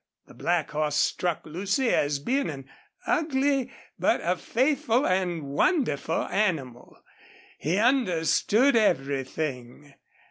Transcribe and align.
The 0.25 0.33
black 0.33 0.71
horse 0.71 0.95
struck 0.95 1.45
Lucy 1.45 1.91
as 1.93 2.17
being 2.17 2.49
an 2.49 2.67
ugly, 3.05 3.71
but 3.99 4.19
a 4.23 4.35
faithful 4.35 5.05
and 5.05 5.43
wonderful 5.43 6.25
animal. 6.27 6.97
He 7.59 7.77
understood 7.77 8.75
everything. 8.75 9.93